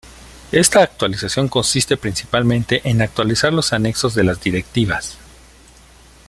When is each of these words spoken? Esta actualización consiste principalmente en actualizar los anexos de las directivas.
Esta 0.51 0.81
actualización 0.81 1.47
consiste 1.47 1.95
principalmente 1.95 2.81
en 2.89 3.03
actualizar 3.03 3.53
los 3.53 3.71
anexos 3.71 4.15
de 4.15 4.23
las 4.23 4.41
directivas. 4.41 5.15